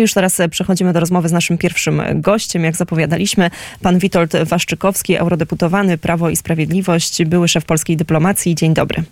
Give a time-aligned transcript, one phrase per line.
[0.00, 2.64] Już teraz przechodzimy do rozmowy z naszym pierwszym gościem.
[2.64, 3.50] Jak zapowiadaliśmy,
[3.82, 8.54] pan Witold Waszczykowski, eurodeputowany Prawo i Sprawiedliwość, były szef polskiej dyplomacji.
[8.54, 9.02] Dzień dobry.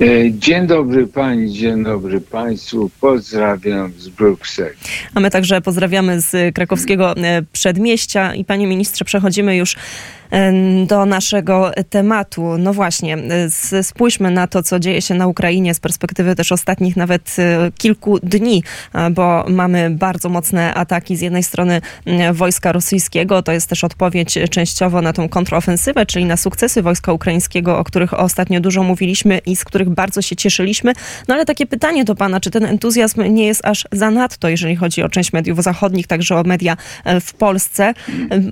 [0.00, 2.90] E, dzień dobry Pani, dzień dobry Państwu.
[3.00, 4.76] Pozdrawiam z Brukseli.
[5.14, 8.34] A my także pozdrawiamy z krakowskiego e, przedmieścia.
[8.34, 9.76] I Panie Ministrze, przechodzimy już
[10.86, 12.58] do naszego tematu.
[12.58, 13.16] No właśnie,
[13.82, 18.18] spójrzmy na to, co dzieje się na Ukrainie z perspektywy też ostatnich nawet e, kilku
[18.18, 18.62] dni,
[19.10, 21.80] bo mamy bardzo mocne ataki z jednej strony
[22.32, 27.78] wojska rosyjskiego, to jest też odpowiedź częściowo na tą kontrofensywę, czyli na sukcesy wojska ukraińskiego,
[27.78, 30.92] o których ostatnio dużo mówiliśmy i z których bardzo się cieszyliśmy.
[31.28, 35.02] No ale takie pytanie do pana, czy ten entuzjazm nie jest aż zanadto, jeżeli chodzi
[35.02, 37.94] o część mediów zachodnich, także o media e, w Polsce,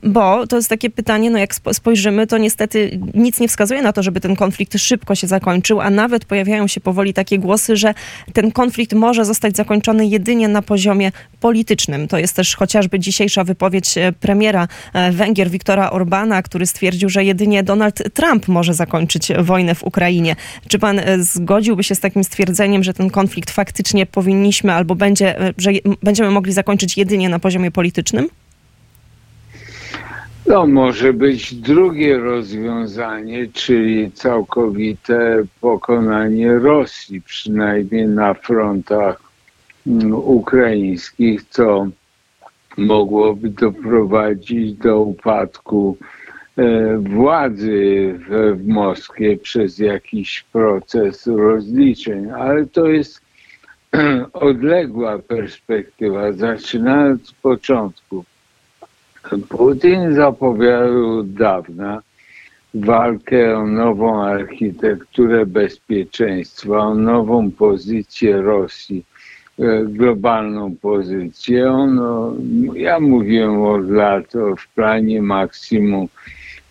[0.03, 4.03] bo to jest takie pytanie, no jak spojrzymy, to niestety nic nie wskazuje na to,
[4.03, 7.95] żeby ten konflikt szybko się zakończył, a nawet pojawiają się powoli takie głosy, że
[8.33, 12.09] ten konflikt może zostać zakończony jedynie na poziomie politycznym.
[12.09, 17.25] To jest też chociażby dzisiejsza wypowiedź e, premiera e, Węgier Viktora Orbana, który stwierdził, że
[17.25, 20.37] jedynie Donald Trump może zakończyć wojnę w Ukrainie.
[20.69, 25.55] Czy pan e, zgodziłby się z takim stwierdzeniem, że ten konflikt faktycznie powinniśmy albo będzie,
[25.59, 25.71] że
[26.03, 28.29] będziemy mogli zakończyć jedynie na poziomie politycznym?
[30.47, 39.21] No, może być drugie rozwiązanie, czyli całkowite pokonanie Rosji, przynajmniej na frontach
[39.87, 41.87] mm, ukraińskich, co
[42.77, 45.97] mogłoby doprowadzić do upadku
[46.57, 53.21] e, władzy w, w Moskwie przez jakiś proces rozliczeń, ale to jest
[54.33, 56.33] odległa perspektywa.
[56.33, 58.25] Zaczynając od początku,
[59.49, 62.03] Putin zapowiadał od dawna
[62.75, 69.05] walkę o nową architekturę bezpieczeństwa, o nową pozycję Rosji,
[69.59, 71.87] e, globalną pozycję.
[71.89, 72.35] No,
[72.75, 76.09] ja mówiłem od lat w planie maksimum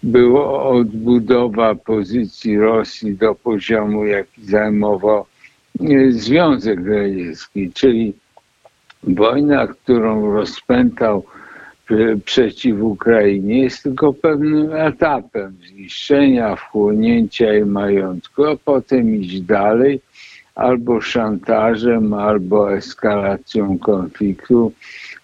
[0.03, 5.25] było odbudowa pozycji Rosji do poziomu, jaki zajmował
[5.80, 8.13] e, Związek Radziecki, czyli
[9.03, 11.25] wojna, którą rozpętał
[12.26, 20.02] przeciw Ukrainie jest tylko pewnym etapem zniszczenia, wchłonięcia jej majątku, a potem iść dalej
[20.55, 24.71] albo szantażem, albo eskalacją konfliktu,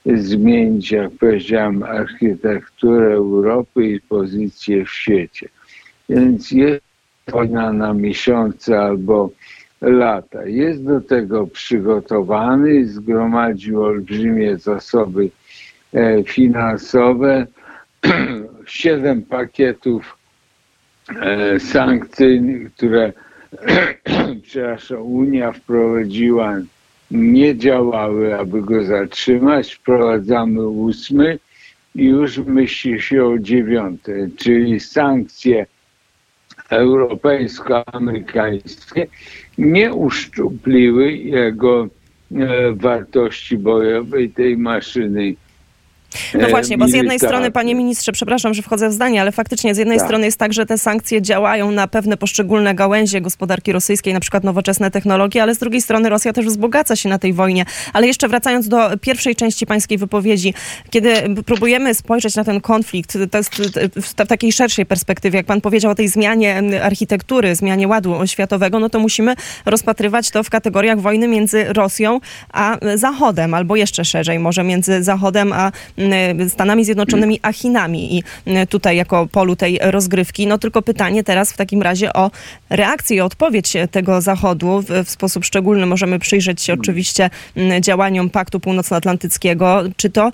[0.05, 5.49] zmienić, jak powiedziałem, architekturę Europy i pozycję w świecie.
[6.09, 6.83] Więc jest
[7.31, 9.29] wojna na miesiące albo
[9.81, 10.45] lata.
[10.45, 15.48] Jest do tego przygotowany, zgromadził olbrzymie zasoby E,
[16.25, 17.47] finansowe,
[18.65, 20.17] siedem pakietów
[21.21, 22.41] e, sankcji,
[22.75, 23.13] które
[24.43, 26.57] przepraszam, Unia wprowadziła,
[27.11, 29.73] nie działały, aby go zatrzymać.
[29.73, 31.39] Wprowadzamy ósmy
[31.95, 35.65] i już myśli się o dziewiątej, czyli sankcje
[36.69, 39.07] europejsko-amerykańskie
[39.57, 41.87] nie uszczupliły jego e,
[42.71, 45.35] wartości bojowej tej maszyny
[46.33, 49.75] no właśnie, bo z jednej strony, panie ministrze, przepraszam, że wchodzę w zdanie, ale faktycznie
[49.75, 50.07] z jednej tak.
[50.07, 54.43] strony jest tak, że te sankcje działają na pewne poszczególne gałęzie gospodarki rosyjskiej, na przykład
[54.43, 57.65] nowoczesne technologie, ale z drugiej strony Rosja też wzbogaca się na tej wojnie.
[57.93, 60.53] Ale jeszcze wracając do pierwszej części pańskiej wypowiedzi,
[60.89, 61.13] kiedy
[61.45, 63.17] próbujemy spojrzeć na ten konflikt,
[63.95, 68.89] w takiej szerszej perspektywie, jak pan powiedział o tej zmianie architektury, zmianie ładu światowego, no
[68.89, 72.19] to musimy rozpatrywać to w kategoriach wojny między Rosją
[72.53, 75.71] a Zachodem, albo jeszcze szerzej, może między Zachodem a
[76.49, 80.47] Stanami Zjednoczonymi a Chinami i y, tutaj jako polu tej rozgrywki.
[80.47, 82.31] No tylko pytanie teraz w takim razie o
[82.69, 84.81] reakcję i odpowiedź tego Zachodu.
[84.81, 89.83] W, w sposób szczególny możemy przyjrzeć się oczywiście y, działaniom Paktu Północnoatlantyckiego.
[89.97, 90.31] Czy to,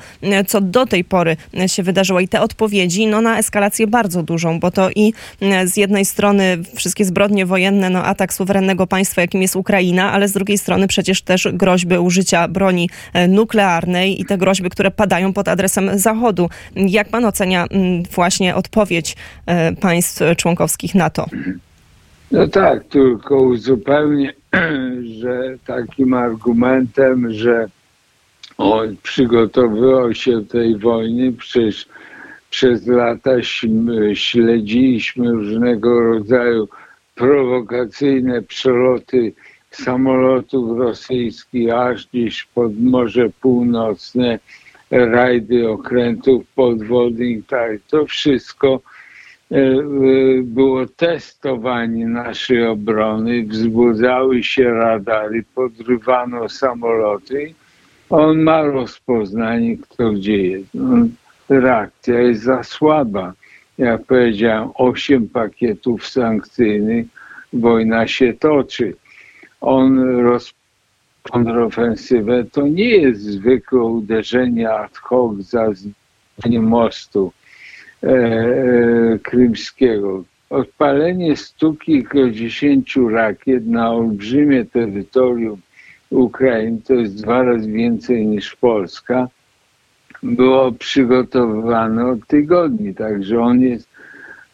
[0.48, 1.38] co do tej pory
[1.68, 5.14] się wydarzyło i te odpowiedzi, no na eskalację bardzo dużą, bo to i
[5.66, 10.34] z jednej strony wszystkie zbrodnie wojenne, no atak suwerennego państwa, jakim jest Ukraina, ale z
[10.34, 12.90] drugiej strony przecież też groźby użycia broni
[13.28, 16.50] nuklearnej i te groźby, które padają pod adresem Zachodu.
[16.76, 19.16] Jak pan ocenia mm, właśnie odpowiedź
[19.46, 21.26] e, państw członkowskich NATO?
[22.32, 24.34] No tak, tylko uzupełnię,
[25.22, 27.68] że takim argumentem, że
[28.58, 31.86] on przygotowywał się tej wojny, przecież
[32.50, 33.32] przez lata
[34.14, 36.68] śledziliśmy różnego rodzaju
[37.16, 39.34] prowokacyjne przeloty
[39.72, 44.40] samolotów rosyjskich aż gdzieś pod Morze Północne,
[44.92, 48.82] rajdy okrętów podwodnych, tak, to wszystko
[49.52, 49.82] e, e,
[50.44, 57.54] było testowanie naszej obrony, wzbudzały się radary, podrywano samoloty
[58.10, 60.74] On ma rozpoznanie, kto gdzie jest.
[60.74, 61.08] No,
[61.50, 63.34] reakcja jest za słaba.
[63.78, 67.06] Jak powiedziałem, osiem pakietów sankcyjnych,
[67.54, 68.96] wojna się toczy.
[69.62, 70.54] On roz
[71.32, 77.32] kontrofensywę, to nie jest zwykłe uderzenie ad hoc za zniszczenie mostu
[78.04, 80.24] e, e, krymskiego.
[80.50, 85.62] Odpalenie stu kilkudziesięciu rakiet na olbrzymie terytorium
[86.10, 89.28] Ukrainy, to jest dwa razy więcej niż Polska,
[90.24, 93.90] było przygotowywane od tygodni, także on jest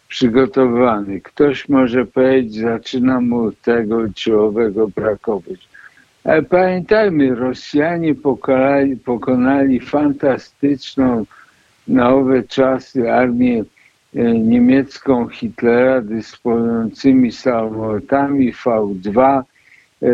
[0.08, 1.22] przygotowany.
[1.22, 5.71] Ktoś może powiedzieć, zaczyna mu tego czy owego brakować.
[6.24, 11.26] Ale pamiętajmy, Rosjanie pokonali, pokonali fantastyczną
[11.88, 13.64] na owe czasy armię
[14.16, 19.42] e, niemiecką Hitlera dysponującymi samolotami V2,
[20.02, 20.08] e,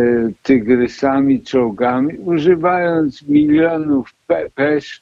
[0.43, 4.13] tygrysami, czołgami, używając milionów
[4.55, 5.01] pesz,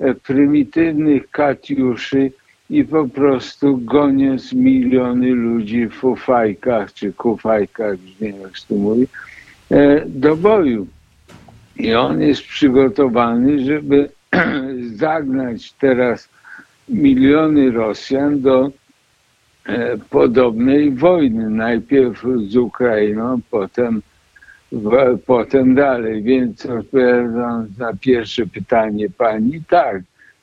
[0.00, 2.32] e, prymitywnych katiuszy
[2.70, 8.74] i po prostu goniąc miliony ludzi w fufajkach czy kufajkach, nie wiem jak się to
[8.74, 9.41] mówi, E,
[10.06, 10.86] do boju.
[11.76, 14.08] I on jest przygotowany, żeby
[14.94, 16.28] zagnać teraz
[16.88, 18.70] miliony Rosjan do
[19.66, 21.50] e, podobnej wojny.
[21.50, 24.02] Najpierw z Ukrainą, potem,
[25.26, 26.22] potem dalej.
[26.22, 30.02] Więc odpowiadając na pierwsze pytanie pani, tak,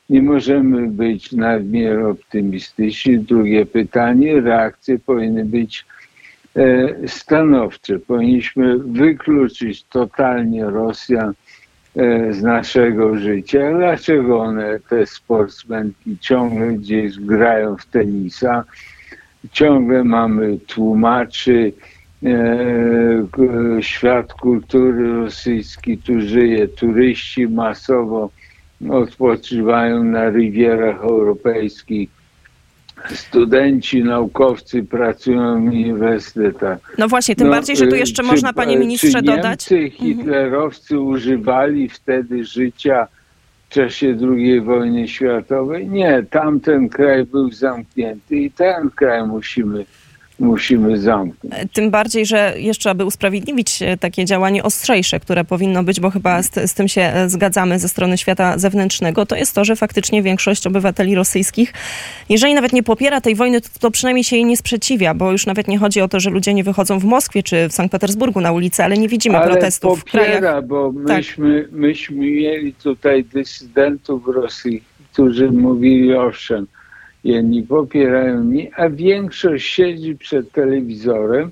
[0.10, 3.20] nie możemy być nadmiernie optymistyczni.
[3.20, 5.99] Drugie pytanie, reakcje powinny być E,
[7.08, 8.00] stanowcze.
[8.00, 11.34] Powinniśmy wykluczyć totalnie Rosjan
[11.96, 13.74] e, z naszego życia.
[13.78, 18.64] Dlaczego one, te sportsmenki, ciągle gdzieś grają w tenisa?
[19.52, 21.74] Ciągle mamy tłumaczy,
[22.24, 28.30] e, świat kultury rosyjski tu żyje, turyści masowo
[28.90, 32.19] odpoczywają na rywierach europejskich
[33.16, 36.80] studenci, naukowcy pracują w uniwersytetach.
[36.98, 39.72] No właśnie, tym no, bardziej, że tu y, jeszcze czy, można, panie ministrze, czy dodać.
[39.72, 39.92] Niemcy, mhm.
[39.92, 41.10] hitlerowcy mhm.
[41.10, 43.08] używali wtedy życia
[43.70, 45.88] w czasie II wojny światowej?
[45.88, 49.86] Nie, tamten kraj był zamknięty i ten kraj musimy
[50.40, 51.56] musimy zamknąć.
[51.74, 56.44] Tym bardziej, że jeszcze aby usprawiedliwić e, takie działanie ostrzejsze, które powinno być, bo chyba
[56.44, 60.24] z, z, tym się e, zgadzamy ze strony świata zewnętrznego, to jest to, że faktycznie
[60.24, 61.74] większość obywateli rosyjskich,
[62.30, 65.46] jeżeli nawet nie popiera tej wojny, to, to przynajmniej się jej nie sprzeciwia, bo już
[65.46, 68.42] nawet nie chodzi o to, że ludzie nie wychodzą w Moskwie czy w Sankt Petersburgu
[68.42, 70.66] na ulicę, ale nie widzimy ale protestów popiera, w krajach.
[70.68, 71.18] bo tak.
[71.18, 71.72] myśmy, tak.
[71.72, 76.68] myśmy mieli tutaj dysydentów Rosji, którzy mówili owszem,
[77.24, 81.52] jedni popierają mnie, a większość siedzi przed telewizorem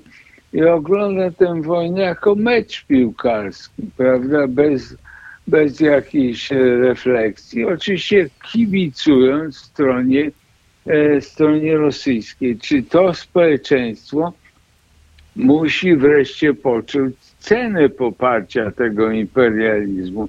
[0.52, 4.96] i ogląda tę wojnę jako mecz piłkarski, prawda, bez,
[5.46, 6.50] bez jakiejś
[6.80, 7.64] refleksji.
[7.64, 10.30] Oczywiście kibicując stronie,
[10.86, 12.58] e, stronie rosyjskiej.
[12.58, 14.32] Czy to społeczeństwo
[15.36, 20.28] musi wreszcie poczuć cenę poparcia tego imperializmu.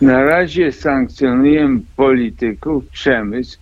[0.00, 3.58] Na razie sankcjonujemy polityków, przemysł,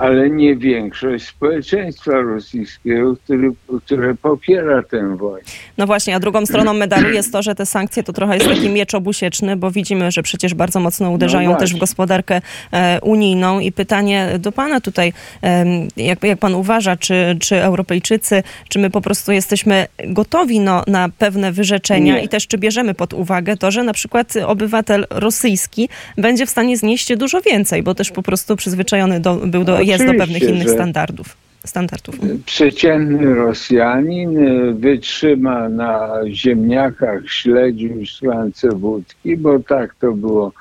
[0.00, 3.52] ale nie większość społeczeństwa rosyjskiego, który,
[3.84, 5.48] które popiera tę wojnę.
[5.78, 8.68] No właśnie, a drugą stroną medalu jest to, że te sankcje to trochę jest taki
[8.68, 12.40] miecz obusieczny, bo widzimy, że przecież bardzo mocno uderzają no też w gospodarkę
[12.72, 15.64] e, unijną i pytanie do pana tutaj, e,
[15.96, 21.08] jak, jak pan uważa, czy, czy Europejczycy, czy my po prostu jesteśmy gotowi no, na
[21.18, 22.24] pewne wyrzeczenia nie.
[22.24, 26.76] i też czy bierzemy pod uwagę to, że na przykład obywatel rosyjski będzie w stanie
[26.76, 30.70] znieść dużo więcej, bo też po prostu przyzwyczajony do, był do jest do pewnych innych
[30.70, 31.36] standardów.
[31.64, 32.14] standardów.
[32.46, 40.52] Przeciętny Rosjanin y, wytrzyma na ziemniakach, śledziu, szklance wódki, bo tak to było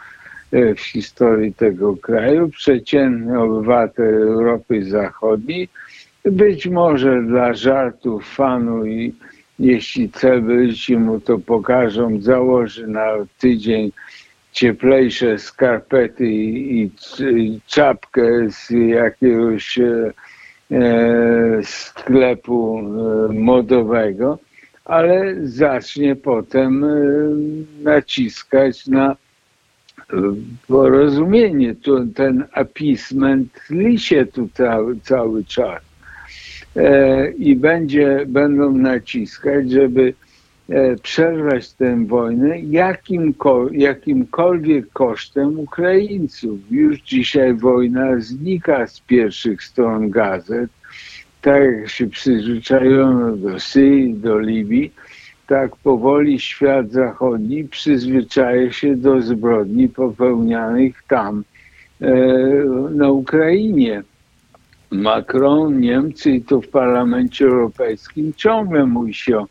[0.54, 2.50] y, w historii tego kraju.
[2.50, 5.70] Przeciętny obywatel Europy Zachodniej
[6.26, 9.14] być może dla żartów fanu i
[9.60, 13.08] jeśli celebryci mu to pokażą, założy na
[13.40, 13.92] tydzień
[14.52, 20.14] cieplejsze skarpety i, i czapkę z jakiegoś e,
[20.72, 24.40] e sklepu e, modowego,
[24.86, 26.88] ale zacznie potem e,
[27.84, 29.16] naciskać na
[30.68, 31.76] porozumienie.
[32.16, 34.50] Ten apisment lisie tu
[35.04, 35.82] cały, czas.
[37.38, 40.14] I będzie, będą naciskać, żeby
[41.04, 46.60] przerwać tę wojnę jakimkol jakimkolwiek kosztem Ukraińców.
[46.72, 50.70] Już dzisiaj wojna znika z pierwszych stron gazet,
[51.42, 54.92] tak jak się przyzwyczajono do Syrii, do Libii,
[55.48, 61.44] tak powoli świat zachodni przyzwyczaja się do zbrodni popełnianych tam
[62.02, 62.12] e,
[62.92, 64.04] na Ukrainie.
[64.92, 69.48] Macron, Niemcy i to w Parlamencie Europejskim ciągle mówi się o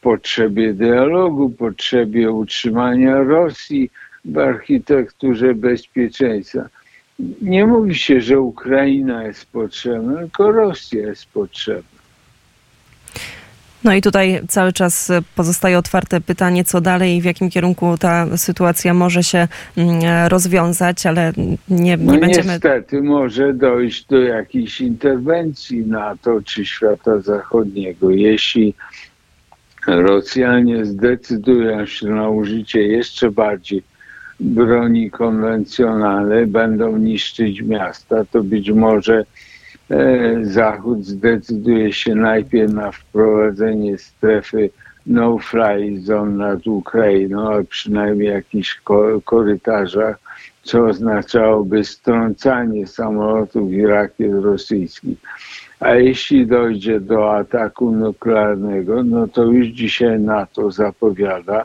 [0.00, 3.90] potrzebie dialogu, potrzebie utrzymania Rosji
[4.24, 6.68] w architekturze bezpieczeństwa.
[7.42, 12.00] Nie mówi się, że Ukraina jest potrzebna, tylko Rosja jest potrzebna.
[13.84, 18.36] No i tutaj cały czas pozostaje otwarte pytanie, co dalej i w jakim kierunku ta
[18.36, 22.52] sytuacja może się mm, rozwiązać, ale nie, nie no będziemy.
[22.52, 28.10] Niestety może dojść do jakiejś interwencji NATO czy świata zachodniego.
[28.10, 28.74] Jeśli
[29.96, 33.82] Rosjanie zdecydują się na użycie jeszcze bardziej
[34.40, 39.24] broni konwencjonalnej, będą niszczyć miasta, to być może
[39.90, 44.70] E, Zachód zdecyduje się najpierw na wprowadzenie strefy
[45.06, 48.80] no-fly zone nad Ukrainą, a przynajmniej jakichś
[49.24, 50.16] korytarzach,
[50.62, 55.18] co oznaczałoby strącanie samolotów i rakiet rosyjskich.
[55.80, 61.64] A jeśli dojdzie do ataku nuklearnego, no to już dzisiaj NATO zapowiada,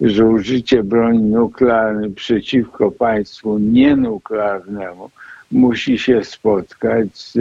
[0.00, 5.10] że użycie broni nuklearnej przeciwko państwu nienuklearnemu
[5.52, 7.32] musi się spotkać z,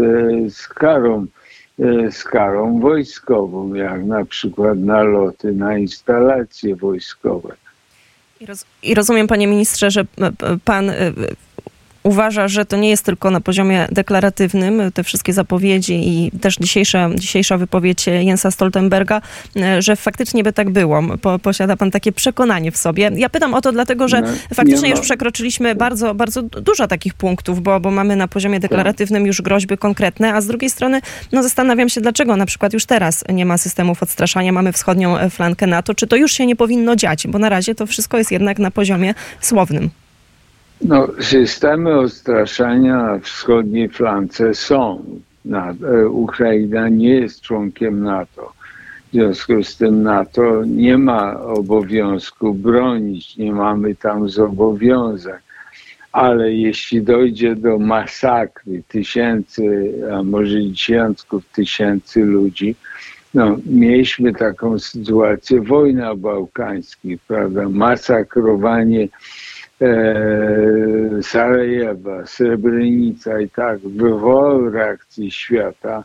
[0.54, 1.25] z karą
[2.12, 7.56] z karą wojskową, jak na przykład naloty na instalacje wojskowe.
[8.39, 10.06] I, roz, I rozumiem, panie ministrze, że
[10.66, 11.13] pan e,
[12.10, 17.10] uważa, że to nie jest tylko na poziomie deklaratywnym, te wszystkie zapowiedzi i też dzisiejsza,
[17.16, 19.22] dzisiejsza wypowiedź Jensa Stoltenberga,
[19.56, 21.01] e, że faktycznie by tak było.
[21.22, 23.12] Po, posiada pan takie przekonanie w sobie.
[23.16, 27.62] Ja pytam o to dlatego, że no, faktycznie już przekroczyliśmy bardzo, bardzo dużo takich punktów,
[27.62, 31.01] bo, bo mamy na poziomie deklaratywnym już groźby konkretne, a z drugiej strony
[31.32, 35.68] no, zastanawiam się, dlaczego na przykład już teraz nie ma systemów odstraszania, mamy wschodnią flankę
[35.68, 35.94] NATO.
[35.94, 37.28] Czy to już się nie powinno dziać?
[37.28, 39.89] Bo na razie to wszystko jest jednak na poziomie słownym.
[40.82, 45.04] No, systemy odstraszania na wschodniej flance są.
[45.52, 48.54] E, Ukraina nie jest członkiem NATO.
[49.08, 55.40] W związku z tym NATO nie ma obowiązku bronić, nie mamy tam zobowiązań.
[56.12, 62.76] Ale jeśli dojdzie do masakry tysięcy, a może dziesiątków tysięcy ludzi,
[63.34, 67.70] no, mieliśmy taką sytuację wojna bałkańskich, prawda?
[67.70, 69.08] Masakrowanie
[71.22, 76.04] Sarajewa, Srebrenica i tak wywołał reakcję świata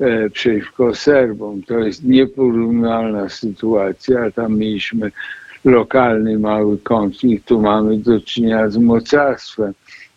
[0.00, 1.62] e, przeciwko Serbom.
[1.62, 5.10] To jest nieporównalna sytuacja, tam mieliśmy
[5.64, 9.72] lokalny mały konflikt, tu mamy do czynienia z mocarstwem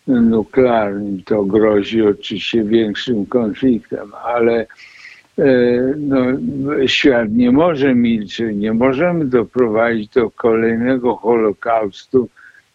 [0.08, 1.24] nuklearnym.
[1.24, 4.66] To grozi oczywiście większym konfliktem, ale
[5.40, 5.46] e,
[5.98, 6.20] no,
[6.88, 12.30] świat nie może milczeć, nie możemy doprowadzić do kolejnego Holokaustu,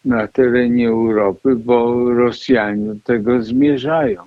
[0.05, 4.23] na terenie Europy, bo Rosjanie do tego zmierzają.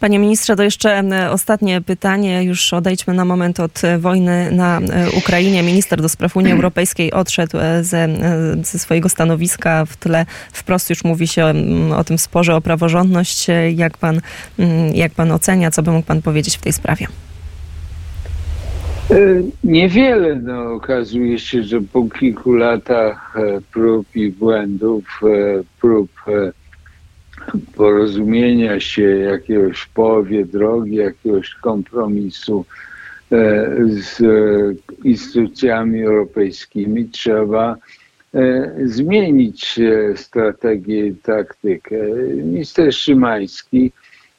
[0.00, 2.44] Panie ministrze, to jeszcze ostatnie pytanie.
[2.44, 5.62] Już odejdźmy na moment od e, wojny na e, Ukrainie.
[5.62, 8.08] Minister do spraw Unii Europejskiej odszedł e, ze,
[8.62, 9.84] ze swojego stanowiska.
[9.84, 11.52] W tle wprost już mówi się o,
[11.96, 13.46] o tym sporze o praworządność.
[13.74, 14.20] Jak pan,
[14.94, 15.70] jak pan ocenia?
[15.70, 17.06] Co by mógł pan powiedzieć w tej sprawie?
[19.10, 20.36] E, niewiele.
[20.36, 26.10] No, okazuje się, że po kilku latach e, prób i błędów, e, prób
[27.76, 32.64] porozumienia się jakiegoś połowie drogi, jakiegoś kompromisu
[33.86, 34.20] z
[35.04, 37.76] instytucjami europejskimi, trzeba
[38.84, 39.80] zmienić
[40.16, 41.96] strategię i taktykę.
[42.34, 43.92] Minister Szymański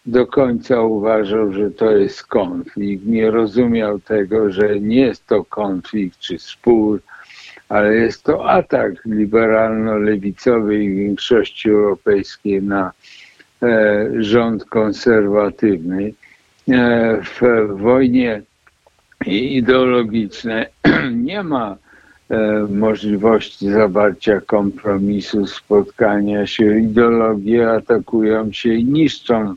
[0.06, 3.06] do końca uważał, że to jest konflikt.
[3.06, 7.01] Nie rozumiał tego, że nie jest to konflikt czy spór,
[7.70, 12.91] ale jest to atak liberalno-lewicowej większości europejskiej na
[13.63, 16.13] e, rząd konserwatywny.
[16.70, 17.41] E, w
[17.77, 18.41] wojnie
[19.25, 20.65] ideologicznej
[21.27, 21.75] nie ma
[22.29, 22.38] e,
[22.70, 26.79] możliwości zawarcia kompromisu, spotkania się.
[26.79, 29.56] Ideologie atakują się i niszczą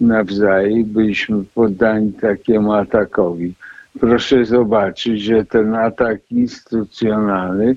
[0.00, 3.54] nawzajem, byliśmy poddani takiemu atakowi.
[4.00, 7.76] Proszę zobaczyć, że ten atak instytucjonalny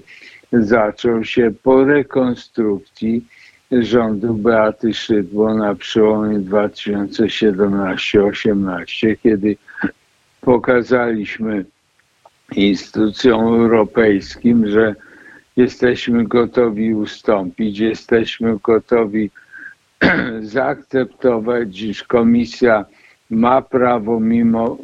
[0.51, 3.25] zaczął się po rekonstrukcji
[3.71, 9.55] rządu Beaty Szydło na przełomie 2017-18, kiedy
[10.41, 11.65] pokazaliśmy
[12.55, 14.95] instytucjom europejskim, że
[15.57, 19.31] jesteśmy gotowi ustąpić, jesteśmy gotowi
[20.41, 22.85] zaakceptować, iż komisja
[23.29, 24.77] ma prawo mimo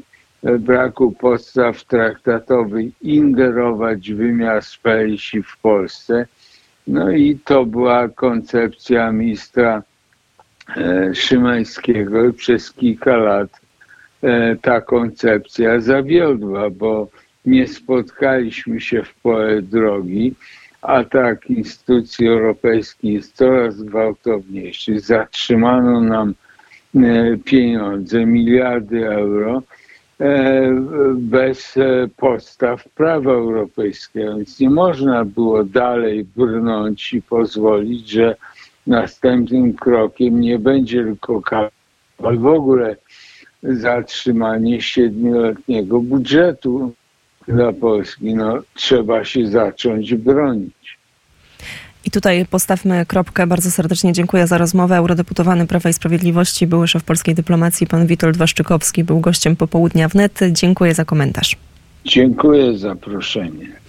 [0.43, 6.25] braku podstaw traktatowych ingerować w wymiar spelsi w Polsce.
[6.87, 9.83] No i to była koncepcja ministra
[10.77, 13.49] e, Szymańskiego i przez kilka lat
[14.23, 17.07] e, ta koncepcja zawiodła, bo
[17.45, 20.33] nie spotkaliśmy się w pole drogi.
[20.83, 24.99] Atak instytucji europejskich jest coraz gwałtowniejszy.
[24.99, 26.33] Zatrzymano nam
[26.95, 29.61] e, pieniądze, miliardy euro
[31.15, 31.75] bez
[32.17, 34.35] podstaw prawa europejskiego.
[34.37, 38.35] Więc nie można było dalej brnąć i pozwolić, że
[38.87, 41.41] następnym krokiem nie będzie tylko
[42.23, 42.95] ale w ogóle
[43.63, 46.93] zatrzymanie siedmioletniego budżetu
[47.47, 48.35] dla Polski.
[48.35, 50.97] No, trzeba się zacząć bronić.
[52.05, 53.47] I tutaj postawmy kropkę.
[53.47, 54.95] Bardzo serdecznie dziękuję za rozmowę.
[54.95, 60.39] Eurodeputowany Prawa i Sprawiedliwości, były szef polskiej dyplomacji, pan Witold Waszczykowski, był gościem popołudnia wnet.
[60.51, 61.55] Dziękuję za komentarz.
[62.05, 63.67] Dziękuję za zaproszenie.